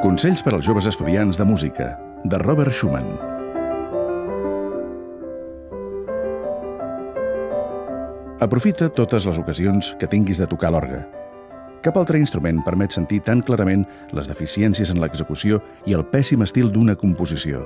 [0.00, 1.90] Consells per als joves estudiants de música,
[2.24, 3.04] de Robert Schumann.
[8.40, 11.02] Aprofita totes les ocasions que tinguis de tocar l'orgue.
[11.84, 13.84] Cap altre instrument permet sentir tan clarament
[14.16, 17.60] les deficiències en l'execució i el pèssim estil d'una composició.